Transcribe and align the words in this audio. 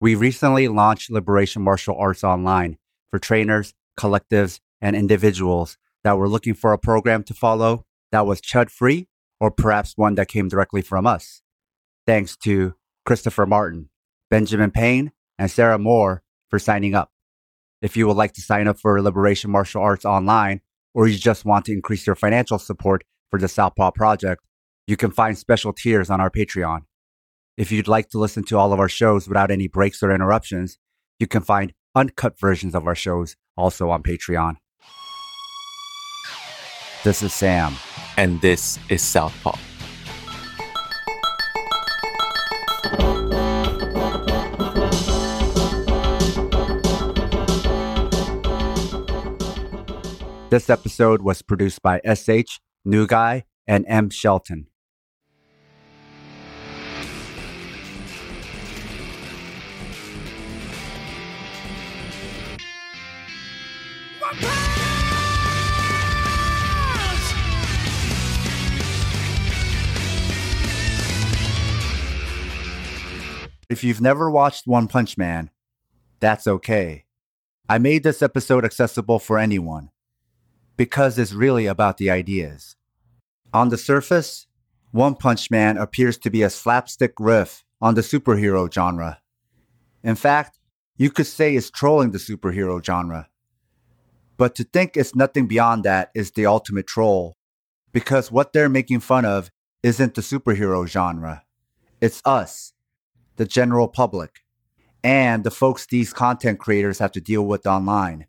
We 0.00 0.14
recently 0.14 0.68
launched 0.68 1.10
Liberation 1.10 1.62
Martial 1.62 1.96
Arts 1.98 2.22
Online 2.22 2.78
for 3.10 3.18
trainers, 3.18 3.74
collectives, 3.98 4.60
and 4.80 4.94
individuals 4.94 5.76
that 6.04 6.16
were 6.16 6.28
looking 6.28 6.54
for 6.54 6.72
a 6.72 6.78
program 6.78 7.24
to 7.24 7.34
follow 7.34 7.84
that 8.12 8.24
was 8.24 8.40
chud 8.40 8.70
free 8.70 9.08
or 9.40 9.50
perhaps 9.50 9.94
one 9.96 10.14
that 10.14 10.28
came 10.28 10.48
directly 10.48 10.82
from 10.82 11.04
us. 11.04 11.42
Thanks 12.06 12.36
to 12.38 12.74
Christopher 13.04 13.44
Martin, 13.44 13.90
Benjamin 14.30 14.70
Payne, 14.70 15.10
and 15.36 15.50
Sarah 15.50 15.78
Moore 15.78 16.22
for 16.48 16.60
signing 16.60 16.94
up. 16.94 17.10
If 17.82 17.96
you 17.96 18.06
would 18.06 18.16
like 18.16 18.34
to 18.34 18.40
sign 18.40 18.68
up 18.68 18.78
for 18.78 19.02
Liberation 19.02 19.50
Martial 19.50 19.82
Arts 19.82 20.04
Online, 20.04 20.60
or 20.94 21.08
you 21.08 21.18
just 21.18 21.44
want 21.44 21.64
to 21.66 21.72
increase 21.72 22.06
your 22.06 22.16
financial 22.16 22.58
support 22.58 23.02
for 23.30 23.40
the 23.40 23.48
Southpaw 23.48 23.90
Project, 23.92 24.44
you 24.86 24.96
can 24.96 25.10
find 25.10 25.36
special 25.36 25.72
tiers 25.72 26.08
on 26.08 26.20
our 26.20 26.30
Patreon. 26.30 26.82
If 27.58 27.72
you'd 27.72 27.88
like 27.88 28.08
to 28.10 28.20
listen 28.20 28.44
to 28.44 28.56
all 28.56 28.72
of 28.72 28.78
our 28.78 28.88
shows 28.88 29.26
without 29.26 29.50
any 29.50 29.66
breaks 29.66 30.00
or 30.00 30.12
interruptions, 30.12 30.78
you 31.18 31.26
can 31.26 31.42
find 31.42 31.72
uncut 31.92 32.38
versions 32.38 32.72
of 32.72 32.86
our 32.86 32.94
shows 32.94 33.34
also 33.56 33.90
on 33.90 34.04
Patreon. 34.04 34.58
This 37.02 37.20
is 37.20 37.34
Sam. 37.34 37.74
And 38.16 38.40
this 38.42 38.78
is 38.88 39.02
Southpaw. 39.02 39.58
This 50.50 50.70
episode 50.70 51.22
was 51.22 51.42
produced 51.42 51.82
by 51.82 52.00
SH, 52.06 52.60
New 52.84 53.08
Guy, 53.08 53.46
and 53.66 53.84
M. 53.88 54.10
Shelton. 54.10 54.68
If 73.70 73.84
you've 73.84 74.00
never 74.00 74.30
watched 74.30 74.66
One 74.66 74.88
Punch 74.88 75.16
Man, 75.16 75.50
that's 76.20 76.46
okay. 76.46 77.04
I 77.68 77.78
made 77.78 78.02
this 78.02 78.20
episode 78.20 78.64
accessible 78.64 79.18
for 79.18 79.38
anyone 79.38 79.90
because 80.76 81.18
it's 81.18 81.32
really 81.32 81.66
about 81.66 81.96
the 81.96 82.10
ideas. 82.10 82.76
On 83.54 83.70
the 83.70 83.78
surface, 83.78 84.46
One 84.90 85.14
Punch 85.14 85.50
Man 85.50 85.78
appears 85.78 86.18
to 86.18 86.30
be 86.30 86.42
a 86.42 86.50
slapstick 86.50 87.14
riff 87.18 87.64
on 87.80 87.94
the 87.94 88.02
superhero 88.02 88.70
genre. 88.72 89.20
In 90.02 90.16
fact, 90.16 90.58
you 90.98 91.10
could 91.10 91.26
say 91.26 91.56
it's 91.56 91.70
trolling 91.70 92.10
the 92.10 92.18
superhero 92.18 92.84
genre. 92.84 93.28
But 94.38 94.54
to 94.54 94.64
think 94.64 94.96
it's 94.96 95.14
nothing 95.14 95.46
beyond 95.46 95.84
that 95.84 96.10
is 96.14 96.30
the 96.30 96.46
ultimate 96.46 96.86
troll, 96.86 97.36
because 97.92 98.32
what 98.32 98.52
they're 98.52 98.68
making 98.68 99.00
fun 99.00 99.24
of 99.24 99.50
isn't 99.82 100.14
the 100.14 100.22
superhero 100.22 100.86
genre. 100.86 101.42
It's 102.00 102.22
us, 102.24 102.72
the 103.36 103.44
general 103.44 103.88
public, 103.88 104.44
and 105.02 105.42
the 105.42 105.50
folks 105.50 105.86
these 105.86 106.12
content 106.12 106.60
creators 106.60 107.00
have 107.00 107.12
to 107.12 107.20
deal 107.20 107.44
with 107.44 107.66
online. 107.66 108.26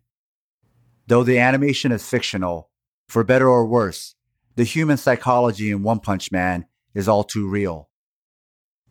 Though 1.06 1.22
the 1.22 1.38
animation 1.38 1.92
is 1.92 2.08
fictional, 2.08 2.70
for 3.08 3.22
better 3.22 3.48
or 3.48 3.64
worse, 3.64 4.16
the 4.56 4.64
human 4.64 4.96
psychology 4.96 5.70
in 5.70 5.84
One 5.84 6.00
Punch 6.00 6.32
Man 6.32 6.66
is 6.92 7.08
all 7.08 7.22
too 7.22 7.48
real. 7.48 7.88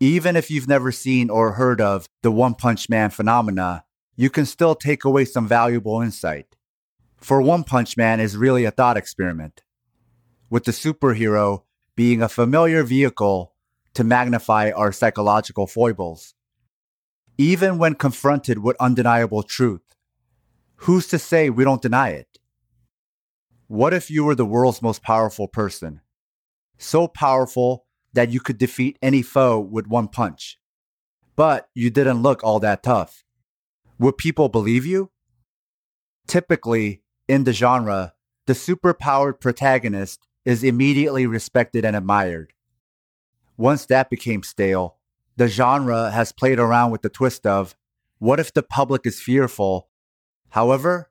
Even 0.00 0.36
if 0.36 0.50
you've 0.50 0.68
never 0.68 0.90
seen 0.90 1.28
or 1.28 1.52
heard 1.52 1.82
of 1.82 2.06
the 2.22 2.32
One 2.32 2.54
Punch 2.54 2.88
Man 2.88 3.10
phenomena, 3.10 3.84
you 4.16 4.30
can 4.30 4.46
still 4.46 4.74
take 4.74 5.04
away 5.04 5.26
some 5.26 5.46
valuable 5.46 6.00
insight. 6.00 6.56
For 7.20 7.42
One 7.42 7.64
Punch 7.64 7.96
Man 7.96 8.18
is 8.18 8.36
really 8.36 8.64
a 8.64 8.70
thought 8.70 8.96
experiment, 8.96 9.62
with 10.48 10.64
the 10.64 10.72
superhero 10.72 11.64
being 11.94 12.22
a 12.22 12.28
familiar 12.30 12.82
vehicle 12.82 13.52
to 13.94 14.04
magnify 14.04 14.70
our 14.70 14.90
psychological 14.90 15.66
foibles. 15.66 16.34
Even 17.36 17.76
when 17.76 17.94
confronted 17.94 18.58
with 18.58 18.76
undeniable 18.80 19.42
truth, 19.42 19.94
who's 20.76 21.06
to 21.08 21.18
say 21.18 21.50
we 21.50 21.62
don't 21.62 21.82
deny 21.82 22.10
it? 22.10 22.38
What 23.66 23.92
if 23.92 24.10
you 24.10 24.24
were 24.24 24.34
the 24.34 24.46
world's 24.46 24.82
most 24.82 25.02
powerful 25.02 25.46
person? 25.46 26.00
So 26.78 27.06
powerful 27.06 27.84
that 28.14 28.30
you 28.30 28.40
could 28.40 28.58
defeat 28.58 28.98
any 29.02 29.22
foe 29.22 29.60
with 29.60 29.86
one 29.86 30.08
punch. 30.08 30.58
But 31.36 31.68
you 31.74 31.90
didn't 31.90 32.22
look 32.22 32.42
all 32.42 32.60
that 32.60 32.82
tough. 32.82 33.24
Would 33.98 34.16
people 34.16 34.48
believe 34.48 34.86
you? 34.86 35.10
Typically, 36.26 37.02
in 37.30 37.44
the 37.44 37.52
genre, 37.52 38.14
the 38.46 38.52
superpowered 38.52 39.40
protagonist 39.40 40.26
is 40.44 40.64
immediately 40.64 41.26
respected 41.26 41.84
and 41.84 41.94
admired. 41.94 42.52
Once 43.56 43.86
that 43.86 44.10
became 44.10 44.42
stale, 44.42 44.96
the 45.36 45.48
genre 45.48 46.10
has 46.10 46.32
played 46.32 46.58
around 46.58 46.90
with 46.90 47.02
the 47.02 47.08
twist 47.08 47.46
of 47.46 47.76
what 48.18 48.40
if 48.40 48.52
the 48.52 48.62
public 48.62 49.06
is 49.06 49.20
fearful 49.20 49.90
However, 50.50 51.10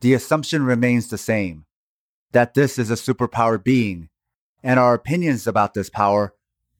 the 0.00 0.14
assumption 0.14 0.64
remains 0.64 1.08
the 1.08 1.18
same 1.18 1.66
that 2.32 2.54
this 2.54 2.78
is 2.78 2.90
a 2.90 2.94
superpowered 2.94 3.64
being, 3.64 4.08
and 4.62 4.78
our 4.78 4.94
opinions 4.94 5.46
about 5.46 5.74
this 5.74 5.90
power 5.90 6.34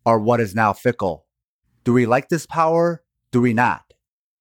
are 0.06 0.18
what 0.18 0.40
is 0.40 0.54
now 0.54 0.72
fickle. 0.72 1.26
Do 1.84 1.92
we 1.92 2.06
like 2.06 2.28
this 2.28 2.46
power? 2.46 3.02
Do 3.32 3.40
we 3.40 3.52
not? 3.52 3.92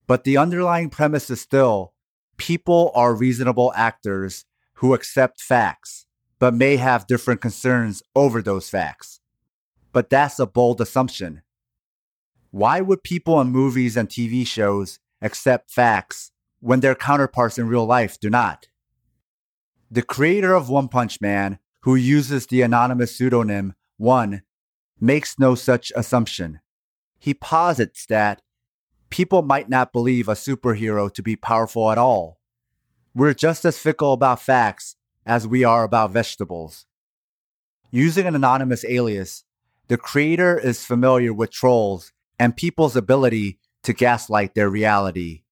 But 0.07 0.23
the 0.23 0.37
underlying 0.37 0.89
premise 0.89 1.29
is 1.29 1.41
still 1.41 1.93
people 2.39 2.91
are 2.95 3.13
reasonable 3.13 3.71
actors 3.75 4.45
who 4.75 4.95
accept 4.95 5.39
facts, 5.39 6.07
but 6.39 6.55
may 6.55 6.77
have 6.77 7.05
different 7.05 7.41
concerns 7.41 8.01
over 8.15 8.41
those 8.41 8.69
facts. 8.69 9.19
But 9.91 10.09
that's 10.09 10.39
a 10.39 10.47
bold 10.47 10.81
assumption. 10.81 11.43
Why 12.49 12.81
would 12.81 13.03
people 13.03 13.39
in 13.39 13.49
movies 13.49 13.95
and 13.95 14.09
TV 14.09 14.47
shows 14.47 14.99
accept 15.21 15.71
facts 15.71 16.31
when 16.59 16.79
their 16.79 16.95
counterparts 16.95 17.57
in 17.57 17.67
real 17.67 17.85
life 17.85 18.19
do 18.19 18.29
not. 18.29 18.67
The 19.89 20.01
creator 20.01 20.53
of 20.53 20.69
One 20.69 20.87
Punch 20.87 21.19
Man, 21.21 21.59
who 21.81 21.95
uses 21.95 22.47
the 22.47 22.61
anonymous 22.61 23.15
pseudonym 23.15 23.75
One, 23.97 24.43
makes 24.99 25.39
no 25.39 25.55
such 25.55 25.91
assumption. 25.95 26.59
He 27.17 27.33
posits 27.33 28.05
that 28.07 28.41
people 29.09 29.41
might 29.41 29.69
not 29.69 29.93
believe 29.93 30.27
a 30.27 30.33
superhero 30.33 31.11
to 31.13 31.23
be 31.23 31.35
powerful 31.35 31.91
at 31.91 31.97
all. 31.97 32.39
We're 33.15 33.33
just 33.33 33.65
as 33.65 33.79
fickle 33.79 34.13
about 34.13 34.41
facts 34.41 34.95
as 35.25 35.47
we 35.47 35.63
are 35.63 35.83
about 35.83 36.11
vegetables. 36.11 36.85
Using 37.91 38.27
an 38.27 38.35
anonymous 38.35 38.85
alias, 38.85 39.43
the 39.87 39.97
creator 39.97 40.57
is 40.57 40.85
familiar 40.85 41.33
with 41.33 41.51
trolls 41.51 42.13
and 42.37 42.55
people's 42.55 42.95
ability 42.95 43.59
to 43.83 43.93
gaslight 43.93 44.53
their 44.53 44.69
reality. 44.69 45.43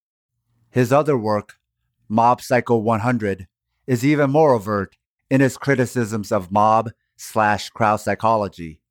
His 0.70 0.94
other 0.94 1.18
work, 1.18 1.56
Mob 2.08 2.42
Psycho 2.42 2.78
100, 2.78 3.48
is 3.88 4.06
even 4.06 4.30
more 4.30 4.54
overt 4.54 4.96
in 5.30 5.42
his 5.42 5.58
criticisms 5.58 6.32
of 6.32 6.52
mob 6.52 6.92
slash 7.16 7.70
crowd 7.70 7.98
psychology. 7.98 8.82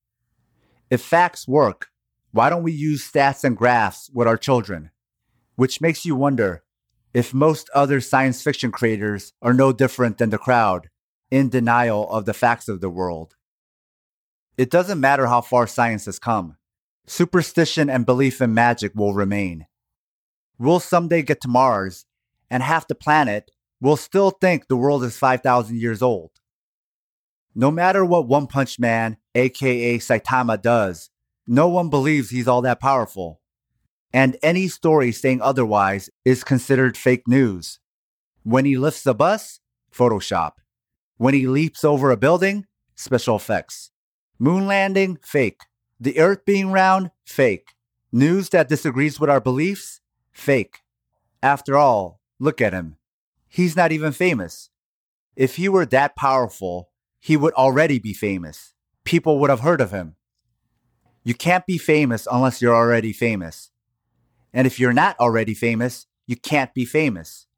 If 0.91 1.01
facts 1.01 1.47
work, 1.47 1.89
why 2.37 2.51
don't 2.51 2.63
we 2.63 2.73
use 2.73 3.11
stats 3.11 3.45
and 3.45 3.57
graphs 3.57 4.11
with 4.13 4.29
our 4.29 4.37
children? 4.37 4.91
Which 5.57 5.81
makes 5.81 6.05
you 6.05 6.15
wonder 6.15 6.63
if 7.15 7.33
most 7.33 7.71
other 7.75 8.01
science 8.01 8.43
fiction 8.43 8.71
creators 8.71 9.33
are 9.41 9.55
no 9.55 9.73
different 9.73 10.19
than 10.19 10.31
the 10.31 10.39
crowd, 10.39 10.91
in 11.31 11.49
denial 11.49 12.09
of 12.11 12.25
the 12.27 12.35
facts 12.35 12.69
of 12.69 12.81
the 12.81 12.91
world. 12.91 13.35
It 14.57 14.71
doesn't 14.71 15.01
matter 15.01 15.27
how 15.27 15.41
far 15.41 15.67
science 15.67 16.05
has 16.05 16.19
come, 16.19 16.57
superstition 17.07 17.91
and 17.91 18.07
belief 18.07 18.41
in 18.41 18.55
magic 18.55 18.93
will 18.95 19.15
remain 19.15 19.67
we'll 20.59 20.81
someday 20.81 21.23
get 21.23 21.41
to 21.43 21.49
Mars 21.49 22.05
and 22.51 22.63
half 22.63 22.89
the 22.89 22.95
planet 22.95 23.51
will 23.81 23.97
still 23.97 24.31
think 24.31 24.67
the 24.67 24.77
world 24.77 25.05
is 25.05 25.19
5,000 25.19 25.79
years 25.79 26.03
old. 26.03 26.31
No 27.55 27.71
matter 27.71 28.05
what 28.05 28.29
One 28.29 28.47
Punch 28.47 28.79
Man, 28.79 29.17
aka 29.35 29.99
Saitama, 29.99 30.61
does, 30.61 31.11
no 31.47 31.69
one 31.69 31.91
believes 31.91 32.31
he's 32.31 32.49
all 32.49 32.63
that 32.63 32.81
powerful. 32.81 33.41
And 34.13 34.37
any 34.43 34.69
story 34.69 35.13
saying 35.13 35.43
otherwise 35.43 36.11
is 36.25 36.45
considered 36.45 36.97
fake 36.97 37.29
news. 37.29 37.79
When 38.43 38.65
he 38.65 38.77
lifts 38.77 39.07
a 39.07 39.15
bus, 39.15 39.61
Photoshop. 39.93 40.53
When 41.17 41.35
he 41.35 41.47
leaps 41.47 41.85
over 41.85 42.11
a 42.11 42.17
building, 42.17 42.67
special 42.95 43.37
effects. 43.37 43.91
Moon 44.39 44.67
landing, 44.67 45.19
fake. 45.23 45.61
The 45.99 46.19
earth 46.19 46.45
being 46.45 46.73
round, 46.73 47.11
fake. 47.25 47.75
News 48.13 48.51
that 48.51 48.69
disagrees 48.69 49.19
with 49.19 49.31
our 49.31 49.41
beliefs, 49.41 50.01
Fake. 50.37 50.81
After 51.43 51.79
all, 51.79 52.21
look 52.39 52.61
at 52.61 52.75
him. 52.75 52.97
He's 53.49 53.75
not 53.75 53.91
even 53.91 54.13
famous. 54.13 54.69
If 55.35 55.57
he 55.57 55.67
were 55.67 55.87
that 55.87 56.15
powerful, 56.15 56.91
he 57.19 57.39
would 57.39 57.55
already 57.55 57.99
be 57.99 58.13
famous. 58.13 58.75
People 59.05 59.39
would 59.39 59.49
have 59.49 59.61
heard 59.61 59.81
of 59.81 59.93
him. 59.93 60.16
You 61.27 61.35
can't 61.35 61.67
be 61.67 61.77
famous 61.77 62.29
unless 62.31 62.63
you're 62.63 62.77
already 62.77 63.13
famous. 63.13 63.73
And 64.53 64.65
if 64.65 64.79
you're 64.79 64.93
not 64.93 65.19
already 65.19 65.55
famous, 65.55 66.07
you 66.29 66.37
can't 66.37 66.73
be 66.73 66.85
famous. 66.85 67.49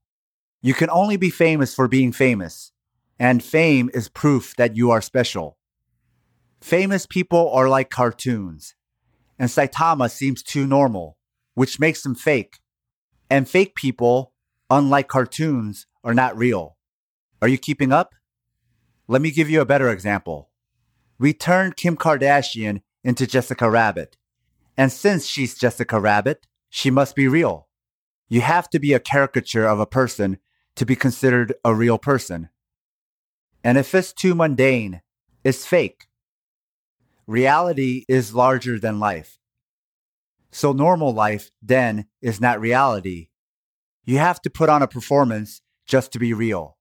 You 0.63 0.73
can 0.73 0.89
only 0.89 1.19
be 1.19 1.29
famous 1.29 1.75
for 1.75 1.87
being 1.87 2.11
famous. 2.11 2.73
And 3.19 3.45
fame 3.45 3.91
is 3.93 4.09
proof 4.09 4.57
that 4.57 4.75
you 4.75 4.91
are 4.91 5.03
special. 5.03 5.59
Famous 6.63 7.05
people 7.05 7.51
are 7.51 7.69
like 7.69 7.91
cartoons. 7.91 8.75
And 9.39 9.51
Saitama 9.51 10.11
seems 10.11 10.43
too 10.43 10.67
normal, 10.67 11.19
which 11.53 11.79
makes 11.79 12.07
him 12.07 12.15
fake. 12.15 12.61
And 13.29 13.47
fake 13.47 13.75
people, 13.75 14.33
unlike 14.71 15.09
cartoons, 15.09 15.87
are 16.03 16.15
not 16.15 16.39
real. 16.39 16.79
Are 17.43 17.49
you 17.49 17.59
keeping 17.59 17.93
up? 17.93 18.15
Let 19.09 19.21
me 19.21 19.31
give 19.31 19.51
you 19.51 19.61
a 19.61 19.67
better 19.67 19.91
example. 19.91 20.49
We 21.19 21.35
turned 21.35 21.77
Kim 21.77 21.99
Kardashian 21.99 22.81
into 23.05 23.27
Jessica 23.27 23.69
Rabbit. 23.71 24.17
And 24.77 24.93
since 24.93 25.27
she's 25.27 25.59
Jessica 25.59 25.99
Rabbit, 25.99 26.47
she 26.71 26.91
must 26.91 27.17
be 27.17 27.29
real. 27.29 27.69
You 28.29 28.43
have 28.43 28.69
to 28.71 28.79
be 28.79 28.93
a 28.93 29.01
caricature 29.01 29.67
of 29.67 29.81
a 29.81 29.87
person 29.87 30.39
to 30.77 30.87
be 30.87 30.95
considered 30.95 31.55
a 31.65 31.75
real 31.75 31.99
person. 31.99 32.51
And 33.65 33.77
if 33.79 33.95
it's 33.95 34.13
too 34.13 34.35
mundane, 34.35 35.03
it's 35.43 35.67
fake. 35.67 36.07
Reality 37.27 38.05
is 38.09 38.35
larger 38.35 38.79
than 38.79 39.01
life. 39.01 39.39
So 40.51 40.73
normal 40.73 41.13
life, 41.13 41.51
then, 41.61 42.07
is 42.23 42.41
not 42.41 42.61
reality. 42.61 43.29
You 44.05 44.19
have 44.19 44.41
to 44.43 44.51
put 44.51 44.69
on 44.69 44.83
a 44.83 44.89
performance 44.89 45.61
just 45.87 46.13
to 46.13 46.19
be 46.19 46.33
real. 46.33 46.79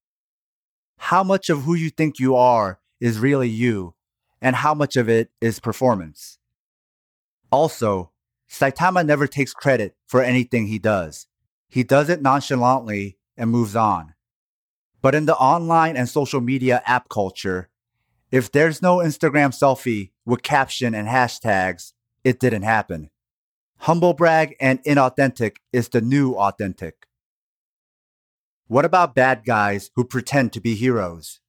How 0.98 1.22
much 1.22 1.50
of 1.50 1.62
who 1.62 1.74
you 1.74 1.90
think 1.90 2.18
you 2.18 2.34
are 2.36 2.80
is 3.00 3.18
really 3.18 3.48
you, 3.48 3.94
and 4.40 4.56
how 4.56 4.74
much 4.74 4.96
of 4.96 5.08
it 5.08 5.30
is 5.40 5.60
performance? 5.60 6.38
Also, 7.50 8.12
Saitama 8.50 9.04
never 9.04 9.26
takes 9.26 9.52
credit 9.52 9.96
for 10.06 10.22
anything 10.22 10.66
he 10.66 10.78
does. 10.78 11.26
He 11.68 11.82
does 11.82 12.08
it 12.08 12.22
nonchalantly 12.22 13.18
and 13.36 13.50
moves 13.50 13.76
on. 13.76 14.14
But 15.00 15.14
in 15.14 15.26
the 15.26 15.36
online 15.36 15.96
and 15.96 16.08
social 16.08 16.40
media 16.40 16.82
app 16.86 17.08
culture, 17.08 17.68
if 18.30 18.50
there's 18.50 18.82
no 18.82 18.98
Instagram 18.98 19.50
selfie 19.50 20.10
with 20.24 20.42
caption 20.42 20.94
and 20.94 21.08
hashtags, 21.08 21.92
it 22.24 22.40
didn't 22.40 22.62
happen. 22.62 23.10
Humble 23.78 24.12
brag 24.12 24.56
and 24.60 24.82
inauthentic 24.84 25.56
is 25.72 25.88
the 25.88 26.00
new 26.00 26.34
authentic. 26.34 27.06
What 28.66 28.84
about 28.84 29.14
bad 29.14 29.44
guys 29.46 29.90
who 29.94 30.04
pretend 30.04 30.52
to 30.52 30.60
be 30.60 30.74
heroes? 30.74 31.40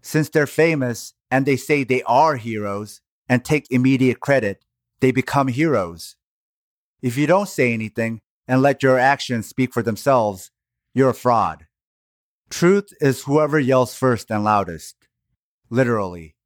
Since 0.00 0.30
they're 0.30 0.46
famous 0.46 1.14
and 1.32 1.46
they 1.46 1.56
say 1.56 1.82
they 1.82 2.02
are 2.02 2.36
heroes 2.36 3.00
and 3.26 3.42
take 3.42 3.66
immediate 3.70 4.20
credit, 4.20 4.62
they 5.00 5.10
become 5.10 5.48
heroes. 5.48 6.14
If 7.00 7.16
you 7.16 7.26
don't 7.26 7.48
say 7.48 7.72
anything 7.72 8.20
and 8.46 8.60
let 8.60 8.82
your 8.82 8.98
actions 8.98 9.48
speak 9.48 9.72
for 9.72 9.82
themselves, 9.82 10.50
you're 10.92 11.08
a 11.08 11.14
fraud. 11.14 11.66
Truth 12.50 12.92
is 13.00 13.22
whoever 13.22 13.58
yells 13.58 13.94
first 13.94 14.30
and 14.30 14.44
loudest. 14.44 14.94
Literally. 15.70 16.36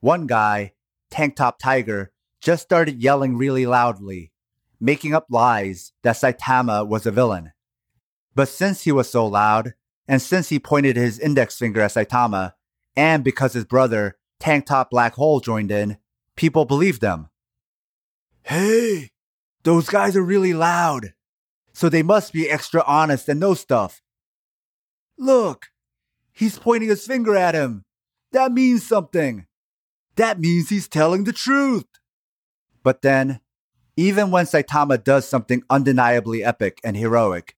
One 0.00 0.26
guy, 0.26 0.72
Tank 1.08 1.36
Top 1.36 1.60
Tiger, 1.60 2.10
just 2.40 2.64
started 2.64 3.00
yelling 3.00 3.36
really 3.36 3.64
loudly, 3.64 4.32
making 4.80 5.14
up 5.14 5.26
lies 5.30 5.92
that 6.02 6.16
Saitama 6.16 6.84
was 6.84 7.06
a 7.06 7.12
villain. 7.12 7.52
But 8.34 8.48
since 8.48 8.82
he 8.82 8.90
was 8.90 9.08
so 9.08 9.24
loud, 9.24 9.74
and 10.08 10.20
since 10.20 10.48
he 10.48 10.58
pointed 10.58 10.96
his 10.96 11.20
index 11.20 11.56
finger 11.56 11.82
at 11.82 11.92
Saitama, 11.92 12.54
and 13.00 13.24
because 13.24 13.54
his 13.54 13.64
brother, 13.64 14.18
Tank 14.40 14.66
Top 14.66 14.90
Black 14.90 15.14
Hole, 15.14 15.40
joined 15.40 15.70
in, 15.70 15.96
people 16.36 16.66
believed 16.66 17.00
them. 17.00 17.30
Hey, 18.42 19.08
those 19.62 19.88
guys 19.88 20.14
are 20.16 20.22
really 20.22 20.52
loud. 20.52 21.14
So 21.72 21.88
they 21.88 22.02
must 22.02 22.30
be 22.34 22.50
extra 22.50 22.84
honest 22.86 23.26
and 23.26 23.40
know 23.40 23.54
stuff. 23.54 24.02
Look, 25.16 25.68
he's 26.30 26.58
pointing 26.58 26.90
his 26.90 27.06
finger 27.06 27.34
at 27.34 27.54
him. 27.54 27.86
That 28.32 28.52
means 28.52 28.86
something. 28.86 29.46
That 30.16 30.38
means 30.38 30.68
he's 30.68 30.86
telling 30.86 31.24
the 31.24 31.32
truth. 31.32 31.86
But 32.82 33.00
then, 33.00 33.40
even 33.96 34.30
when 34.30 34.44
Saitama 34.44 35.02
does 35.02 35.26
something 35.26 35.62
undeniably 35.70 36.44
epic 36.44 36.80
and 36.84 36.98
heroic, 36.98 37.56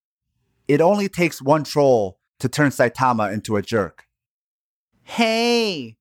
it 0.69 0.81
only 0.81 1.09
takes 1.09 1.43
one 1.43 1.65
troll 1.65 2.21
to 2.39 2.49
turn 2.49 2.71
Saitama 2.71 3.33
into 3.33 3.57
a 3.57 3.63
jerk. 3.63 4.07
Hey, 5.05 5.97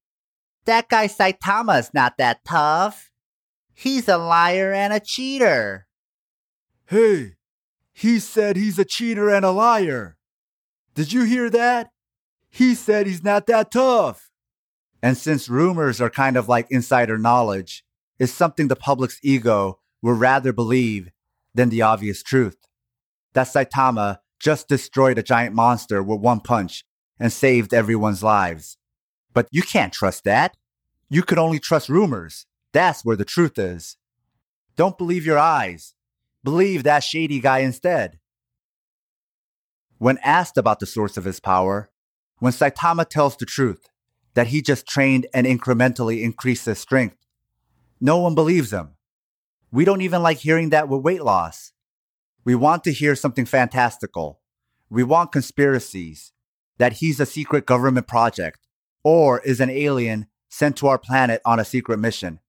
that 0.65 0.89
guy 0.89 1.07
Saitama's 1.07 1.91
not 1.93 2.17
that 2.17 2.43
tough. 2.45 3.09
He's 3.73 4.07
a 4.07 4.17
liar 4.17 4.71
and 4.71 4.93
a 4.93 4.99
cheater. 4.99 5.87
Hey, 6.85 7.33
he 7.93 8.19
said 8.19 8.55
he's 8.55 8.77
a 8.77 8.85
cheater 8.85 9.29
and 9.29 9.45
a 9.45 9.51
liar. 9.51 10.17
Did 10.93 11.13
you 11.13 11.23
hear 11.23 11.49
that? 11.49 11.89
He 12.49 12.75
said 12.75 13.07
he's 13.07 13.23
not 13.23 13.47
that 13.47 13.71
tough. 13.71 14.29
And 15.01 15.17
since 15.17 15.49
rumors 15.49 15.99
are 15.99 16.09
kind 16.09 16.37
of 16.37 16.47
like 16.47 16.67
insider 16.69 17.17
knowledge, 17.17 17.83
it's 18.19 18.31
something 18.31 18.67
the 18.67 18.75
public's 18.75 19.19
ego 19.23 19.79
would 20.01 20.19
rather 20.19 20.53
believe 20.53 21.09
than 21.55 21.69
the 21.69 21.81
obvious 21.81 22.21
truth. 22.21 22.57
That 23.33 23.47
Saitama 23.47 24.19
just 24.39 24.67
destroyed 24.67 25.17
a 25.17 25.23
giant 25.23 25.55
monster 25.55 26.03
with 26.03 26.19
one 26.19 26.41
punch 26.41 26.83
and 27.19 27.31
saved 27.31 27.73
everyone's 27.73 28.21
lives. 28.21 28.77
But 29.33 29.47
you 29.51 29.61
can't 29.61 29.93
trust 29.93 30.23
that. 30.25 30.57
You 31.09 31.23
could 31.23 31.37
only 31.37 31.59
trust 31.59 31.89
rumors. 31.89 32.45
That's 32.73 33.03
where 33.03 33.15
the 33.15 33.25
truth 33.25 33.57
is. 33.59 33.97
Don't 34.75 34.97
believe 34.97 35.25
your 35.25 35.37
eyes. 35.37 35.93
Believe 36.43 36.83
that 36.83 37.03
shady 37.03 37.39
guy 37.39 37.59
instead. 37.59 38.19
When 39.97 40.17
asked 40.23 40.57
about 40.57 40.79
the 40.79 40.85
source 40.85 41.17
of 41.17 41.25
his 41.25 41.39
power, 41.39 41.91
when 42.39 42.53
Saitama 42.53 43.07
tells 43.07 43.37
the 43.37 43.45
truth, 43.45 43.89
that 44.33 44.47
he 44.47 44.61
just 44.61 44.87
trained 44.87 45.27
and 45.33 45.45
incrementally 45.45 46.23
increased 46.23 46.65
his 46.65 46.79
strength, 46.79 47.17
no 47.99 48.17
one 48.17 48.33
believes 48.33 48.73
him. 48.73 48.95
We 49.71 49.85
don't 49.85 50.01
even 50.01 50.23
like 50.23 50.37
hearing 50.39 50.69
that 50.69 50.89
with 50.89 51.03
weight 51.03 51.23
loss. 51.23 51.73
We 52.43 52.55
want 52.55 52.83
to 52.85 52.91
hear 52.91 53.15
something 53.15 53.45
fantastical. 53.45 54.41
We 54.89 55.03
want 55.03 55.31
conspiracies, 55.31 56.33
that 56.77 56.93
he's 56.93 57.19
a 57.19 57.25
secret 57.25 57.67
government 57.67 58.07
project, 58.07 58.67
or 59.03 59.39
is 59.41 59.59
an 59.59 59.69
alien 59.69 60.27
sent 60.49 60.77
to 60.77 60.87
our 60.87 60.97
planet 60.97 61.41
on 61.45 61.59
a 61.59 61.65
secret 61.65 61.97
mission. 61.97 62.39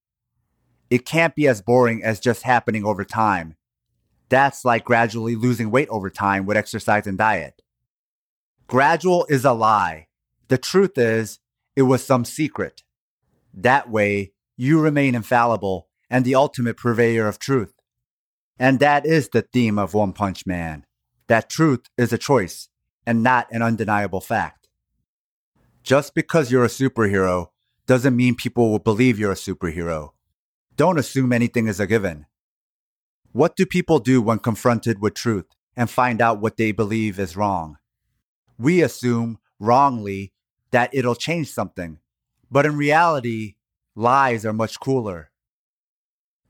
It 0.90 1.06
can't 1.06 1.34
be 1.34 1.48
as 1.48 1.62
boring 1.62 2.02
as 2.04 2.20
just 2.20 2.42
happening 2.42 2.84
over 2.84 3.04
time. 3.04 3.56
That's 4.28 4.64
like 4.64 4.84
gradually 4.84 5.36
losing 5.36 5.70
weight 5.70 5.88
over 5.88 6.10
time 6.10 6.46
with 6.46 6.56
exercise 6.56 7.06
and 7.06 7.16
diet. 7.16 7.62
Gradual 8.66 9.26
is 9.28 9.44
a 9.44 9.52
lie. 9.52 10.08
The 10.48 10.58
truth 10.58 10.98
is, 10.98 11.38
it 11.76 11.82
was 11.82 12.04
some 12.04 12.24
secret. 12.24 12.82
That 13.54 13.90
way, 13.90 14.32
you 14.56 14.80
remain 14.80 15.14
infallible 15.14 15.88
and 16.10 16.24
the 16.24 16.34
ultimate 16.34 16.76
purveyor 16.76 17.26
of 17.26 17.38
truth. 17.38 17.74
And 18.58 18.80
that 18.80 19.06
is 19.06 19.30
the 19.30 19.42
theme 19.42 19.78
of 19.78 19.94
One 19.94 20.12
Punch 20.12 20.46
Man. 20.46 20.84
That 21.26 21.48
truth 21.48 21.88
is 21.96 22.12
a 22.12 22.18
choice 22.18 22.68
and 23.06 23.22
not 23.22 23.48
an 23.50 23.62
undeniable 23.62 24.20
fact. 24.20 24.61
Just 25.82 26.14
because 26.14 26.52
you're 26.52 26.64
a 26.64 26.68
superhero 26.68 27.48
doesn't 27.86 28.14
mean 28.14 28.36
people 28.36 28.70
will 28.70 28.78
believe 28.78 29.18
you're 29.18 29.32
a 29.32 29.36
superhero. 29.36 30.10
Don't 30.76 30.98
assume 30.98 31.32
anything 31.32 31.66
is 31.66 31.80
a 31.80 31.88
given. 31.88 32.26
What 33.32 33.56
do 33.56 33.66
people 33.66 33.98
do 33.98 34.22
when 34.22 34.38
confronted 34.38 35.00
with 35.00 35.14
truth 35.14 35.46
and 35.76 35.90
find 35.90 36.22
out 36.22 36.40
what 36.40 36.56
they 36.56 36.70
believe 36.70 37.18
is 37.18 37.36
wrong? 37.36 37.78
We 38.58 38.80
assume 38.80 39.38
wrongly 39.58 40.32
that 40.70 40.90
it'll 40.92 41.16
change 41.16 41.50
something, 41.50 41.98
but 42.50 42.64
in 42.64 42.76
reality, 42.76 43.56
lies 43.96 44.46
are 44.46 44.52
much 44.52 44.78
cooler. 44.78 45.30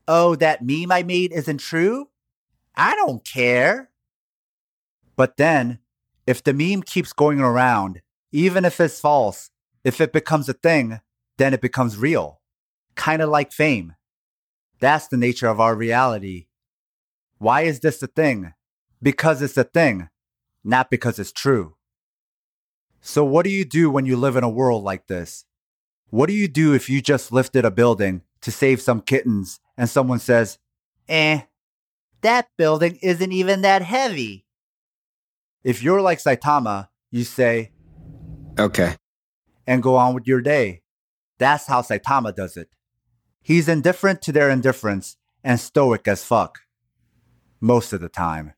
Oh, 0.07 0.35
that 0.35 0.61
meme 0.61 0.91
I 0.91 1.01
made 1.01 1.31
isn't 1.31 1.57
true? 1.57 2.09
I 2.75 2.95
don't 2.95 3.25
care. 3.25 3.89
But 5.15 5.37
then, 5.37 5.79
if 6.27 6.43
the 6.43 6.53
meme 6.53 6.83
keeps 6.83 7.13
going 7.13 7.39
around, 7.39 8.01
even 8.33 8.65
if 8.65 8.81
it's 8.81 8.99
false, 8.99 9.51
if 9.83 10.01
it 10.01 10.11
becomes 10.11 10.49
a 10.49 10.53
thing, 10.53 10.99
then 11.37 11.53
it 11.53 11.61
becomes 11.61 11.97
real. 11.97 12.41
Kind 12.95 13.21
of 13.21 13.29
like 13.29 13.51
fame. 13.51 13.95
That's 14.79 15.07
the 15.07 15.17
nature 15.17 15.47
of 15.47 15.61
our 15.61 15.75
reality. 15.75 16.47
Why 17.37 17.61
is 17.61 17.79
this 17.79 18.01
a 18.01 18.07
thing? 18.07 18.53
Because 19.01 19.41
it's 19.41 19.57
a 19.57 19.63
thing, 19.63 20.09
not 20.63 20.89
because 20.89 21.19
it's 21.19 21.31
true. 21.31 21.75
So, 23.01 23.23
what 23.23 23.43
do 23.43 23.51
you 23.51 23.65
do 23.65 23.91
when 23.91 24.05
you 24.05 24.17
live 24.17 24.35
in 24.35 24.43
a 24.43 24.49
world 24.49 24.83
like 24.83 25.07
this? 25.07 25.45
What 26.09 26.27
do 26.27 26.33
you 26.33 26.47
do 26.47 26.73
if 26.73 26.89
you 26.89 27.01
just 27.01 27.31
lifted 27.31 27.65
a 27.65 27.71
building 27.71 28.21
to 28.41 28.51
save 28.51 28.81
some 28.81 29.01
kittens 29.01 29.59
and 29.77 29.89
someone 29.89 30.19
says, 30.19 30.57
eh, 31.07 31.41
that 32.21 32.47
building 32.57 32.97
isn't 33.01 33.31
even 33.31 33.61
that 33.61 33.81
heavy? 33.81 34.45
If 35.63 35.83
you're 35.83 36.01
like 36.01 36.19
Saitama, 36.19 36.87
you 37.11 37.25
say, 37.25 37.71
Okay. 38.59 38.95
And 39.65 39.81
go 39.81 39.95
on 39.95 40.13
with 40.13 40.27
your 40.27 40.41
day. 40.41 40.81
That's 41.39 41.67
how 41.67 41.81
Saitama 41.81 42.35
does 42.35 42.57
it. 42.57 42.69
He's 43.41 43.67
indifferent 43.67 44.21
to 44.23 44.31
their 44.31 44.49
indifference 44.49 45.17
and 45.43 45.59
stoic 45.59 46.07
as 46.07 46.23
fuck. 46.23 46.59
Most 47.59 47.93
of 47.93 48.01
the 48.01 48.09
time. 48.09 48.53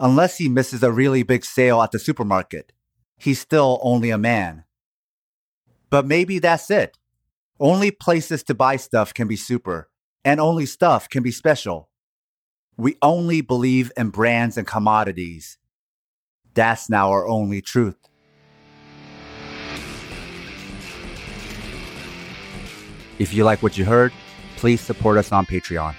Unless 0.00 0.38
he 0.38 0.48
misses 0.48 0.82
a 0.82 0.92
really 0.92 1.22
big 1.22 1.44
sale 1.44 1.82
at 1.82 1.90
the 1.90 1.98
supermarket, 1.98 2.72
he's 3.16 3.40
still 3.40 3.80
only 3.82 4.10
a 4.10 4.18
man. 4.18 4.64
But 5.90 6.06
maybe 6.06 6.38
that's 6.38 6.70
it. 6.70 6.96
Only 7.58 7.90
places 7.90 8.44
to 8.44 8.54
buy 8.54 8.76
stuff 8.76 9.12
can 9.12 9.26
be 9.26 9.36
super, 9.36 9.88
and 10.24 10.38
only 10.38 10.66
stuff 10.66 11.08
can 11.08 11.22
be 11.22 11.32
special. 11.32 11.90
We 12.76 12.96
only 13.02 13.40
believe 13.40 13.90
in 13.96 14.10
brands 14.10 14.56
and 14.56 14.66
commodities. 14.66 15.58
That's 16.54 16.88
now 16.88 17.10
our 17.10 17.26
only 17.26 17.60
truth. 17.60 18.07
If 23.18 23.34
you 23.34 23.44
like 23.44 23.62
what 23.62 23.76
you 23.76 23.84
heard, 23.84 24.12
please 24.56 24.80
support 24.80 25.18
us 25.18 25.32
on 25.32 25.46
Patreon. 25.46 25.94